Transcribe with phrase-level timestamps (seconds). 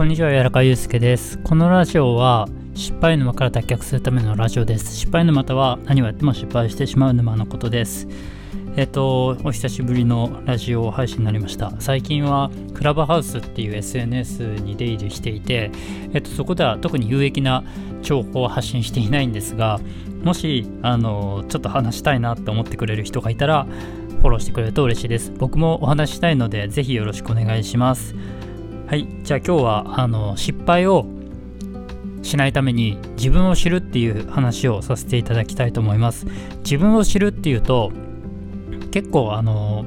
[0.00, 1.36] こんにちは、やらかゆうすけです。
[1.40, 4.96] このラジオは失敗沼から脱却するためのラジオです。
[4.96, 8.08] 失敗沼とは何をやっても失敗してしまう沼のことです。
[8.78, 11.74] えっと、お久しぶりのラジオ配信になりました。
[11.80, 15.70] 最近はクラブハウスっていう SNS に出入りしていて、
[16.14, 17.62] えっと、そこでは特に有益な
[18.00, 19.80] 情報を発信していないんですが、
[20.24, 23.66] もし、あの、ちょっと話したいなって思ってくれる人がいたら、
[24.20, 25.30] フォローしてくれると嬉しいです。
[25.36, 28.14] 僕もお話したいので、ぜひよろしくお願いします。
[28.90, 31.06] はい、じゃあ今日はあの失敗を
[32.22, 36.26] しないために自分を知るっていう話をさせていただきたいと思います。
[36.64, 37.92] 自分を知るっていうと
[38.90, 39.84] 結構あの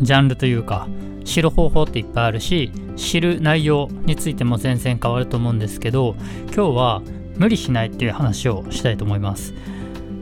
[0.00, 0.88] ジャンルというか
[1.24, 7.02] 知る方法っていっぱいあるし知る内容についても全然変わると思うんですけど今日は
[7.36, 9.54] 無理しないっていう話をしたいと思います。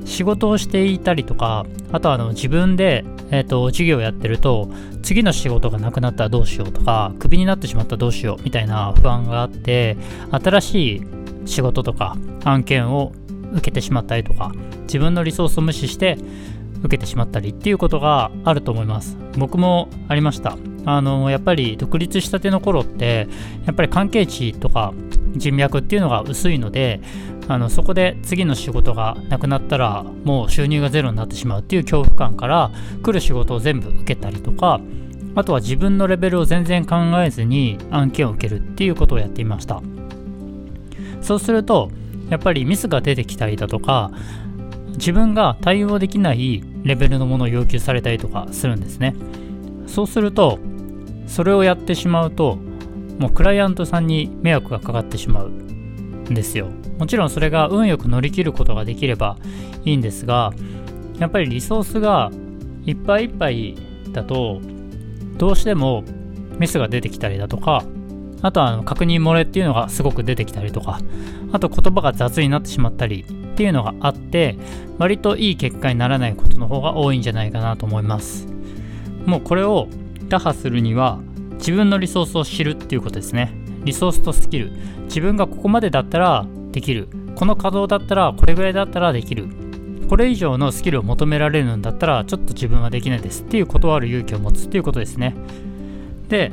[0.09, 4.71] 仕事をしていたりとかあとはあの自分でえーと、授業をやってると
[5.03, 9.97] 次の仕事がなくなったらどうしようとかクビになってしまったらどうしようみたいな不安があって
[10.31, 11.03] 新しい
[11.47, 13.13] 仕事とか案件を
[13.53, 16.19] 受けてしまったりとか自分のリソースを無視して
[16.81, 19.17] 受けてしまったりっていうことがあると思います。
[19.37, 20.57] 僕もありました。
[20.85, 23.27] あのやっぱり独立したての頃って
[23.67, 24.95] やっぱり関係値とか
[25.37, 27.01] 人脈っていうのが薄いので
[27.49, 32.71] あのそこで次の仕事がなくなったらもう収入がゼロになってしまうっていう恐怖感から
[33.03, 34.81] 来る仕事を全部受けたりとか
[35.35, 39.83] あとは自分のレベルを全然考えずに案件を受けるっていうことをやっていました。
[41.23, 41.91] そうすると
[42.31, 44.11] やっぱりミスが出てきたりだとか
[44.93, 49.15] 自分が対応できないレベルのものを要求されたりとかするんですね。
[49.87, 50.59] そうすると
[51.27, 52.59] それをやってしまうと
[53.19, 56.69] もうクライアントさんに迷惑がかかってしまうんですよ。
[56.99, 59.37] もちろんそれが運よく乗り切ることができれば
[59.85, 60.53] いいんですが
[61.19, 62.31] やっぱりリソースが
[62.85, 63.77] いっぱいいっぱい
[64.13, 64.61] だと
[65.37, 66.05] どうしても
[66.59, 67.85] ミスが出てきたりだとか
[68.43, 71.01] あとはあの確認漏れっていうのがすごく出てきたりとか
[71.53, 74.57] あと言葉が雑になってしまったりっていうのがあって
[74.99, 78.47] 割といい結果にならないことの方が多いんじゃないかなと思います。
[79.27, 79.89] もうこれを
[80.29, 81.21] 打破するには
[81.59, 83.53] 自分のリソースを知るっていうことですね。
[83.85, 84.73] リソースとスキル。
[85.05, 87.09] 自分がここまでだったらできる。
[87.35, 89.49] この稼働だったらこれぐらいだったらできる。
[90.09, 93.43] これ以上のスキルを求められるんだったらちょっと自分はできないです。
[93.43, 95.35] っていう断る勇気を持つっていうことですね。
[96.29, 96.53] で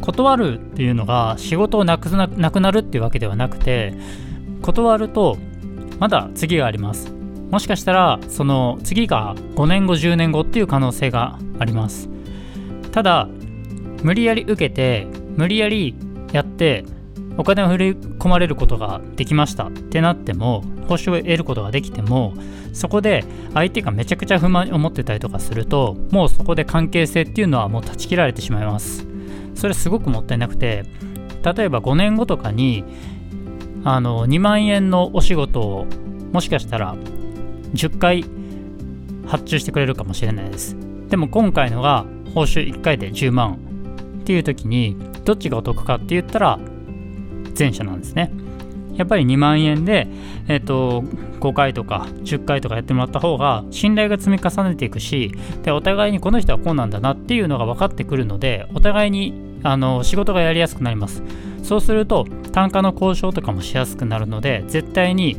[0.00, 3.94] 断るっていうのが仕事をなくななくなるっていうわけではなくて
[4.60, 5.38] 断ると
[5.98, 7.12] まだ次があります。
[7.50, 12.08] もしかしたらその次が5年後10年後っていう可能性があります。
[12.90, 13.28] ただ
[14.02, 15.94] 無理やり受けて無理やり
[16.32, 16.84] やって
[17.36, 19.68] お金を振り込まれることができました。
[19.68, 22.34] ってなっても報酬を得ることができても
[22.72, 23.24] そこで
[23.54, 29.06] 相手がめちゃくちゃ不満に思ってたりとかするともうそこで関係性っていうのはもう断ち切られてしまいます。
[29.54, 30.84] それすごくもったいなくて
[31.42, 32.84] 例えば5年後とかに
[33.84, 35.86] あの2万円のお仕事を
[36.32, 36.94] もしかしたら
[37.74, 38.24] 10回
[39.26, 40.76] 発注してくれるかもしれないです。
[41.08, 42.04] でも今回のが
[42.34, 43.71] 報酬1回で10万。
[44.22, 46.58] っていう時にどっちがお得かって言ったら
[47.58, 48.32] 前者なんですね。
[48.94, 50.06] やっぱり2万円で、
[50.48, 51.02] えーと、
[51.40, 61.22] 5回とか10回とかやってもらった方が信頼が積み重ねていくしでお互いにこの人はこうなんだなっていうのが分かってくるのでお互いにあの仕事がやりやすくなります
[61.62, 65.36] そうすると単価の交渉とかもしやすくなるので絶対に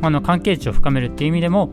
[0.00, 1.72] あの関係値を深めるっていう意味でも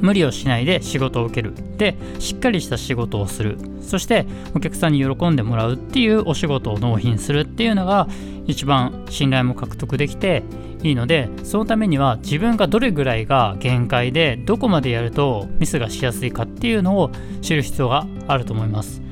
[0.00, 1.54] 無理をしないで仕事を受ける。
[1.76, 3.58] でしっかりした仕事をする。
[3.80, 8.08] そしてお客さんに喜んでもらうっていうお仕事を納品するっていうのが
[8.46, 10.42] 一番信頼も獲得できて
[10.82, 17.10] いいのでそのためには自分がどれぐらいが限界でどこまでやるとミスがしやすいかっていうのを
[17.40, 19.03] 知る必要があると思います。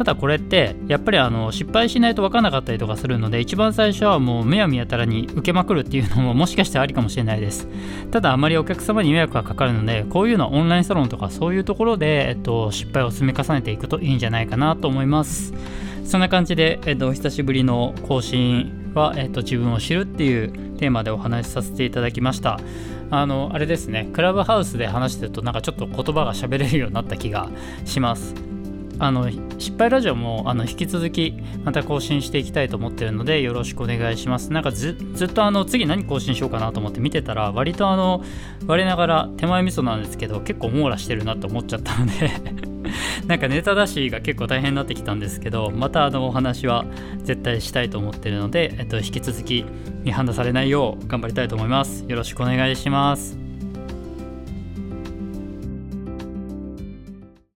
[0.00, 7.68] ただこれってやっぱりあの失敗しないと分からなかったりとかするので一番最初はもうむやみやたらに受けまくるっていうのももしかしてありかもしれないです。
[8.10, 15.52] ただあまりお客様に迷惑がかかるのでこういうのはオンラインサロンとかそういうところで、えっと、失敗を積み重ねていくといいんじゃないかなと思います。
[16.02, 20.48] そんな感じで、えっと、お久しぶりの更新は、えっと、自分を知るっていう
[20.78, 22.58] テーマでお話しさせていただきました。
[23.10, 24.08] あのあれですね。
[24.14, 27.50] クラブハウスで話してるとなんかちょっと言葉が喋れるようになった気が
[27.84, 28.49] します。
[29.00, 34.52] あの失敗ラジオもあの引き続きまた更新していきたいと思ってるのでよろしくお願いします。
[34.52, 38.22] なんかずっとあの次何更新しようかなと思って見てたら割とあの
[38.66, 42.30] 我ながら手前味噌なんですけど結構網羅してるなと思っちゃったので
[43.26, 46.84] なんかネタ出しが結構大変になってきたんですけどまたあのお話は
[47.24, 49.64] 絶対したいと思ってるので、えっと、引き続き
[50.04, 52.04] 見放されないよう頑張りたいと思います。
[52.06, 53.39] よろしくお願いします。